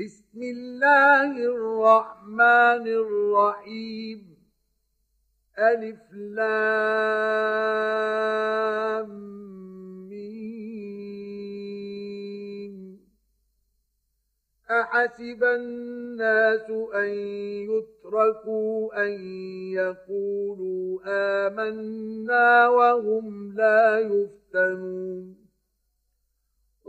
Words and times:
بسم 0.00 0.40
الله 0.42 1.30
الرحمن 1.36 2.84
الرحيم. 2.88 4.36
ألف 5.58 6.12
لام 6.12 6.70
مين 10.08 10.30
أحسب 14.70 15.44
الناس 15.44 16.70
أن 16.94 17.08
يتركوا 17.68 19.06
أن 19.06 19.12
يقولوا 19.72 21.00
آمنا 21.06 22.68
وهم 22.68 23.52
لا 23.56 23.98
يفتنون. 23.98 25.39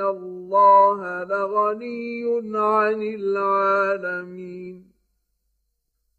الله 0.00 1.24
لغني 1.24 2.24
عن 2.58 3.02
العالمين 3.02 4.94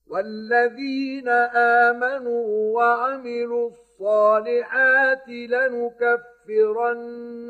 والذين 0.08 1.30
آمنوا 1.90 2.74
وعملوا 2.76 3.70
الصالحات 3.70 5.30
لنكفرن 5.30 6.72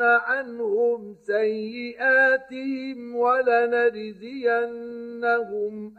عنهم 0.01 1.15
سيئاتهم 1.21 3.15
ولنجزينهم 3.15 4.35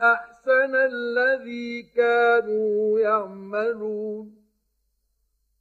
أحسن 0.02 0.74
الذي 0.74 1.82
كانوا 1.82 3.00
يعملون 3.00 4.45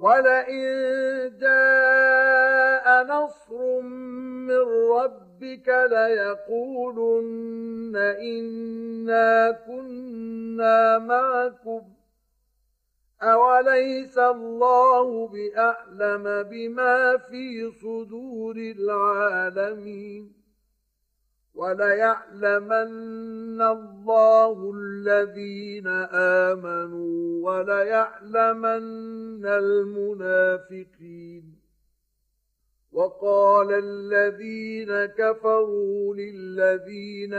ولئن 0.00 0.64
جاء 1.40 3.04
نصر 3.04 3.80
من 3.80 4.64
ربك 4.92 5.68
ليقولن 5.90 7.16
إنا 8.20 9.50
كنا 9.66 10.98
معكم 10.98 11.82
أوليس 13.22 14.18
الله 14.18 15.28
بأعلم 15.28 16.42
بما 16.42 17.16
في 17.16 17.70
صدور 17.70 18.56
العالمين 18.56 20.39
وليعلمن 21.54 23.62
الله 23.62 24.72
الذين 24.74 25.86
آمنوا 26.46 27.50
وليعلمن 27.50 29.46
المنافقين. 29.46 31.60
وقال 32.92 33.72
الذين 33.72 35.06
كفروا 35.06 36.14
للذين 36.14 37.34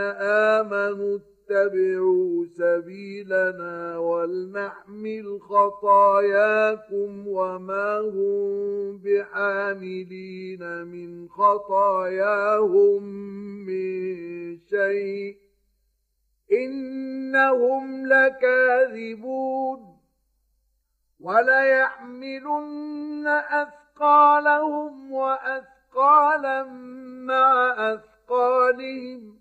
آمنوا 0.55 1.19
اتبعوا 1.51 2.45
سبيلنا 2.45 3.97
ولنحمل 3.97 5.39
خطاياكم 5.41 7.27
وما 7.27 7.99
هم 7.99 8.97
بحاملين 8.97 10.83
من 10.87 11.29
خطاياهم 11.29 13.03
من 13.65 14.57
شيء 14.59 15.37
إنهم 16.51 18.07
لكاذبون 18.07 19.97
وليحملن 21.19 22.47
أثقالهم 23.27 25.11
وأثقالا 25.11 26.63
مع 27.27 27.75
أثقالهم 27.93 29.40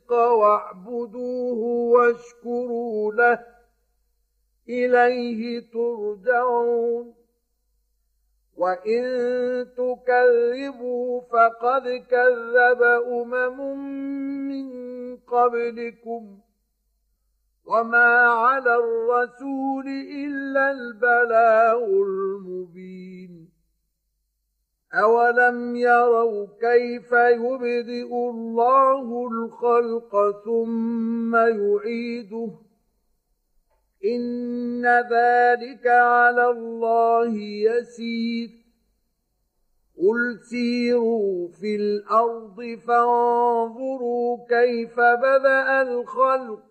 واعبدوه 0.11 1.57
واشكروا 1.91 3.13
له. 3.13 3.45
إليه 4.69 5.59
ترجعون. 5.59 7.13
وإن 8.57 9.03
تكذبوا 9.77 11.21
فقد 11.21 11.87
كذب 11.87 12.83
أمم 13.07 13.77
من 14.49 14.71
قبلكم. 15.17 16.39
وما 17.65 18.27
على 18.27 18.75
الرسول 18.75 19.87
إلا 20.27 20.71
البلاغ 20.71 21.83
المبين. 21.83 23.40
أولم 24.93 25.75
يروا 25.75 26.47
كيف 26.61 27.11
يبدئ 27.11 28.13
الله 28.13 29.27
الخلق 29.31 30.41
ثم 30.45 31.35
يعيده 31.35 32.51
إن 34.05 34.85
ذلك 34.85 35.87
على 35.87 36.49
الله 36.49 37.35
يسير 37.37 38.49
قل 39.97 40.39
سيروا 40.49 41.47
في 41.47 41.75
الأرض 41.75 42.79
فانظروا 42.87 44.37
كيف 44.49 44.99
بدا 44.99 45.81
الخلق 45.81 46.70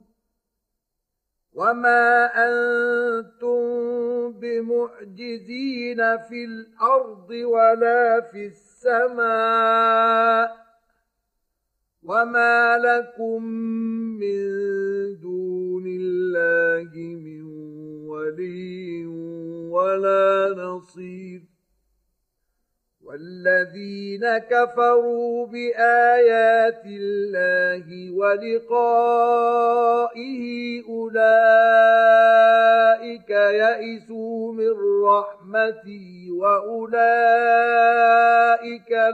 وما 1.53 2.31
أنتم 2.35 3.61
بمعجزين 4.31 6.17
في 6.17 6.45
الأرض 6.45 7.29
ولا 7.29 8.21
في 8.21 8.45
السماء 8.45 9.91
وما 12.03 12.77
لكم 12.77 13.43
من 14.19 14.41
دون 15.19 15.83
الله 15.87 16.89
من 16.95 17.41
ولي 18.07 19.05
ولا 19.71 20.53
نصير 20.57 21.41
والذين 23.03 24.37
كفروا 24.37 25.47
بآيات 25.47 26.85
الله 26.85 28.11
ولقائه 28.11 29.80
يئسوا 33.71 34.53
من 34.53 35.03
رحمتي 35.03 36.31
وأولئك 36.31 36.91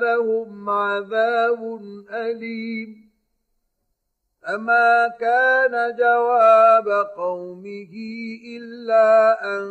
لهم 0.01 0.69
عذاب 0.69 1.80
أليم 2.13 3.07
فما 4.48 5.07
كان 5.19 5.95
جواب 5.95 6.89
قومه 7.18 7.94
إلا 8.57 9.38
أن 9.57 9.65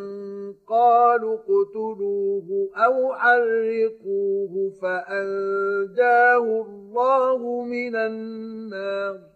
قالوا 0.68 1.36
اقتلوه 1.38 2.70
أو 2.76 3.14
حرقوه 3.14 4.72
فأنجاه 4.82 6.66
الله 6.66 7.64
من 7.64 7.96
النار 7.96 9.35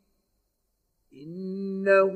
إنه 1.21 2.11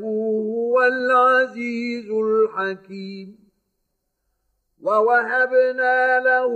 هو 0.52 0.84
العزيز 0.84 2.12
الحكيم. 2.12 3.46
ووهبنا 4.82 6.20
له 6.20 6.54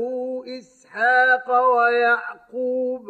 إسحاق 0.58 1.76
ويعقوب 1.76 3.06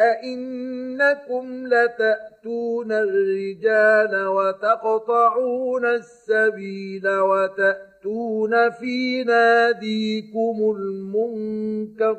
أئنكم 0.00 1.66
لتأتون 1.66 2.92
الرجال 2.92 4.26
وتقطعون 4.26 5.86
السبيل 5.86 7.08
وتأتون 7.08 8.70
في 8.70 9.24
ناديكم 9.24 10.76
المنكر 10.76 12.16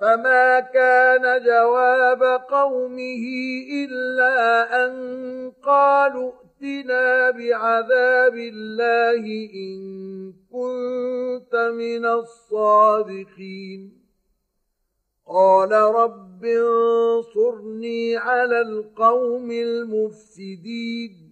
فما 0.00 0.60
كان 0.60 1.44
جواب 1.44 2.22
قومه 2.50 3.24
إلا 3.84 4.84
أن 4.84 5.52
قالوا 5.62 6.32
ائتنا 6.32 7.30
بعذاب 7.30 8.34
الله 8.34 9.50
إن 9.54 10.32
كنت 10.52 11.56
من 11.56 12.06
الصادقين 12.06 13.97
قال 15.28 15.72
رب 15.72 16.44
انصرني 16.44 18.16
على 18.16 18.60
القوم 18.60 19.50
المفسدين. 19.50 21.28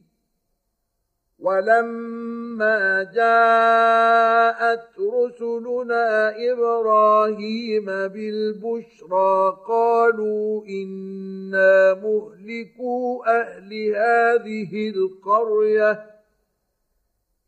ولما 1.39 3.03
جاءت 3.15 4.89
رسلنا 4.99 6.35
إبراهيم 6.53 7.85
بالبشرى 7.87 9.57
قالوا 9.69 10.65
إنا 10.67 11.95
مهلكو 11.95 13.25
أهل 13.25 13.73
هذه 13.97 14.89
القرية. 14.89 16.07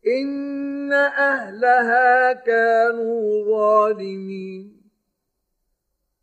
إن 0.07 0.93
أهلها 0.93 2.33
كانوا 2.33 3.45
ظالمين. 3.45 4.78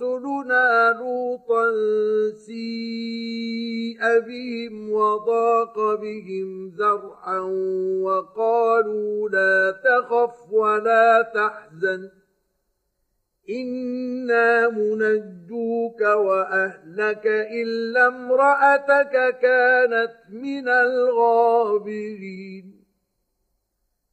رسلنا 0.00 0.96
لوطا 0.98 1.64
سيء 2.46 4.00
بهم 4.20 4.92
وضاق 4.92 5.94
بهم 5.94 6.68
ذرعا 6.78 7.40
وقالوا 8.02 9.28
لا 9.28 9.70
تخف 9.70 10.52
ولا 10.52 11.22
تحزن. 11.34 12.10
إنا 13.50 14.68
منجوك 14.68 16.00
وأهلك 16.00 17.26
إلا 17.52 18.06
امرأتك 18.06 19.38
كانت 19.42 20.12
من 20.30 20.68
الغابرين. 20.68 22.00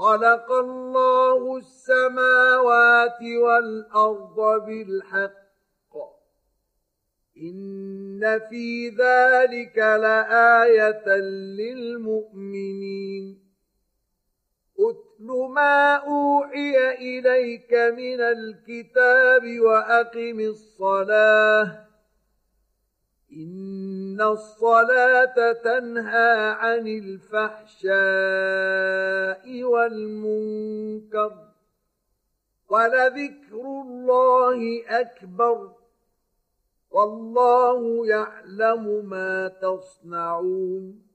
خلق 0.00 0.52
الله 0.52 1.56
السماوات 1.56 3.22
والأرض 3.22 4.64
بالحق. 4.66 5.94
إن 7.36 8.40
في 8.50 8.88
ذلك 8.88 9.78
لآية 9.78 11.16
للمؤمنين. 11.60 13.38
اتل 14.78 15.48
ما 15.54 15.94
أوحي 15.94 16.92
إليك 16.94 17.72
من 17.72 18.20
الكتاب 18.20 19.60
وأقم 19.60 20.40
الصلاة. 20.40 21.86
إن 23.32 23.99
الصلاة 24.22 25.52
تنهى 25.52 26.50
عن 26.50 26.86
الفحشاء 26.86 27.92
والمنكر 29.64 31.32
ولذكر 32.68 33.60
الله 33.60 34.82
أكبر 34.88 35.72
والله 36.90 38.06
يعلم 38.06 39.04
ما 39.04 39.48
تصنعون 39.48 41.09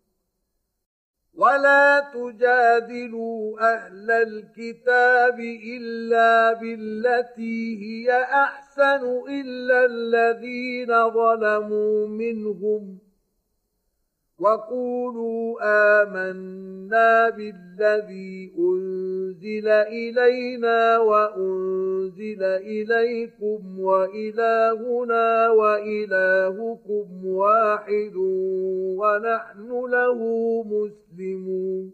ولا 1.37 1.99
تجادلوا 2.13 3.59
أهل 3.73 4.11
الكتاب 4.11 5.39
الا 5.77 6.53
بالتي 6.53 7.77
هي 7.83 8.23
احسن 8.23 9.03
الا 9.29 9.85
الذين 9.85 11.09
ظلموا 11.09 12.07
منهم 12.07 12.97
وقولوا 14.39 15.57
آمنا 16.01 17.29
بالذي 17.29 18.53
أنزل 18.59 19.67
إلينا 19.67 20.97
وأنزل 22.05 22.43
إليكم 22.43 23.79
وإلهنا 23.79 25.49
وإلهكم 25.49 27.25
واحد 27.25 28.15
ونحن 28.99 29.69
له 29.89 30.19
مسلمون. 30.63 31.93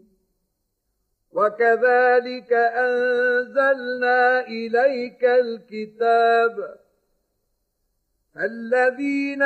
وكذلك 1.32 2.52
أنزلنا 2.52 4.46
إليك 4.48 5.24
الكتاب 5.24 6.74
الذين 8.36 9.42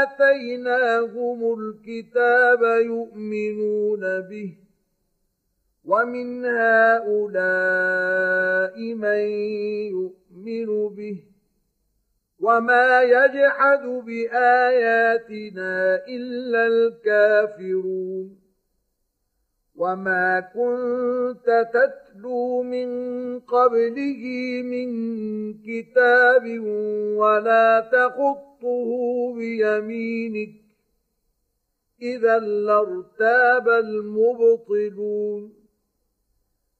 آتيناهم 0.00 1.58
الكتاب 1.60 2.62
يؤمنون 2.62 4.00
به 4.20 4.65
ومن 5.86 6.44
هؤلاء 6.44 7.74
من 8.94 9.20
يؤمن 9.94 10.88
به 10.88 11.22
وما 12.40 13.02
يجحد 13.02 13.86
بآياتنا 14.06 15.72
إلا 16.08 16.66
الكافرون 16.66 18.36
وما 19.76 20.40
كنت 20.40 21.68
تتلو 21.74 22.62
من 22.62 22.88
قبله 23.40 24.22
من 24.64 24.88
كتاب 25.54 26.60
ولا 27.16 27.80
تخطه 27.92 28.88
بيمينك 29.34 30.50
إذا 32.02 32.38
لارتاب 32.38 33.68
المبطلون 33.68 35.65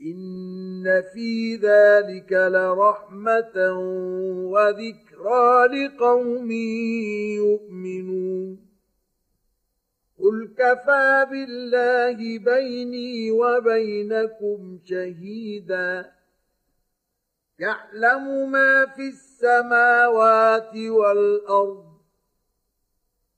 إن 0.00 1.02
في 1.12 1.56
ذلك 1.56 2.32
لرحمة 2.32 3.72
وذكرى 4.52 5.66
لقوم 5.66 6.50
يؤمنون 7.36 8.68
قل 10.18 10.54
كفى 10.58 11.26
بالله 11.30 12.38
بيني 12.38 13.30
وبينكم 13.30 14.78
شهيداً 14.84 16.18
يعلم 17.58 18.50
ما 18.50 18.86
في 18.86 19.08
السماوات 19.08 20.76
والارض 20.76 21.87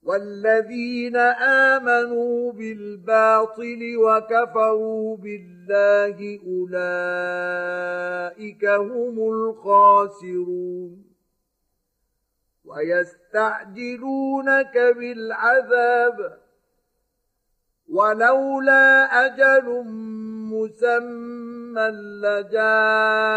والذين 0.02 1.16
آمنوا 1.76 2.52
بالباطل 2.52 3.96
وكفروا 3.96 5.16
بالله 5.16 6.40
أولئك 6.46 7.84
هم 8.64 9.32
الخاسرون 9.32 11.04
ويستعجلونك 12.64 14.14
بالعذاب 14.78 16.38
ولولا 17.88 19.04
أجل 19.26 19.84
مسمى 20.52 21.90
لجاءهم 22.22 23.30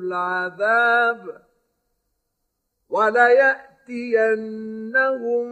العذاب 0.00 1.42
ولياتينهم 3.88 5.46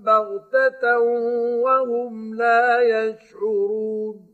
بغتة 0.00 0.98
وهم 1.62 2.34
لا 2.34 2.80
يشعرون. 2.80 4.26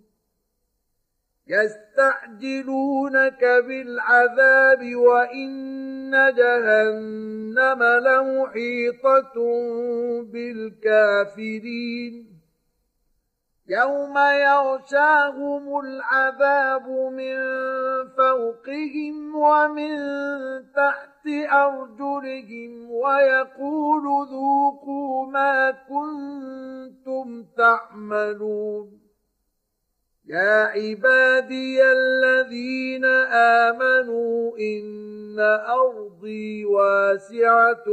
يستعجلونك 1.49 3.45
بالعذاب 3.45 4.97
وإن 4.97 6.33
جهنم 6.37 7.83
لمحيطة 7.83 9.35
بالكافرين. 10.33 12.33
يوم 13.69 14.19
يغشاهم 14.19 15.81
العذاب 15.81 16.89
من 16.89 17.37
فوقهم 18.09 19.37
ومن 19.37 19.99
تحت 20.73 21.12
أرجلهم 21.27 22.91
ويقول 22.91 24.29
ذوقوا 24.31 25.27
ما 25.27 25.71
كنتم 25.71 27.45
تعملون. 27.57 29.01
يا 30.27 30.65
عبادي 30.65 31.83
الذين 31.85 33.05
آمنوا 33.65 34.59
إن 34.59 35.37
أرضي 35.69 36.65
واسعة 36.65 37.85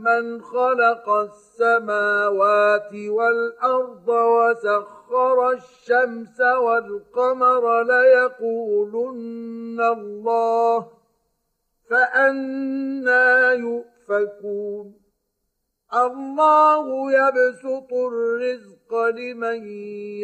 من 0.00 0.42
خلق 0.42 1.08
السماوات 1.08 2.94
والأرض 2.94 4.08
وسخر 4.08 5.50
الشمس 5.50 6.40
والقمر 6.40 7.82
ليقولن 7.82 9.80
الله 9.80 10.88
فأنا 11.90 13.52
يؤفكون 13.52 15.00
الله 15.94 17.12
يبسط 17.12 17.92
الرزق 17.92 18.94
لمن 18.94 19.66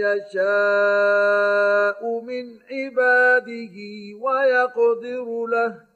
يشاء 0.03 2.01
من 2.21 2.59
عباده 2.71 3.77
ويقدر 4.21 5.47
له 5.47 5.96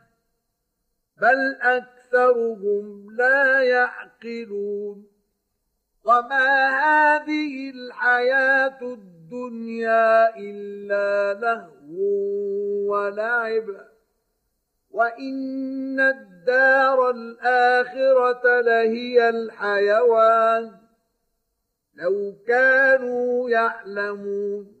بل 1.21 1.57
أكثرهم 1.61 3.15
لا 3.15 3.61
يعقلون. 3.61 5.07
وما 6.05 6.69
هذه 6.69 7.69
الحياة 7.69 8.81
الدنيا 8.81 10.37
إلا 10.37 11.39
لهو 11.39 11.97
ولعب. 12.91 13.65
وإن 14.91 15.99
الدار 15.99 17.09
الآخرة 17.09 18.61
لهي 18.61 19.29
الحيوان. 19.29 20.71
لو 21.95 22.35
كانوا 22.47 23.49
يعلمون. 23.49 24.80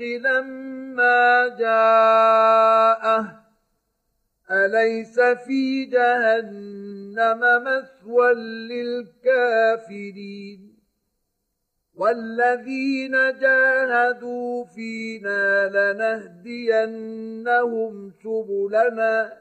الحق 0.00 0.02
لما 0.02 1.48
جاءه 1.58 3.42
أليس 4.50 5.20
في 5.20 5.84
جهنم 5.84 7.40
مثوى 7.64 8.34
للكافرين 9.24 10.76
والذين 11.94 13.12
جاهدوا 13.12 14.64
فينا 14.64 15.68
لنهدينهم 15.68 17.12
سبلنا 18.22 19.38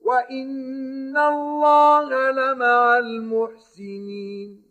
وإن 0.00 1.16
الله 1.16 2.30
لمع 2.30 2.98
المحسنين 2.98 4.65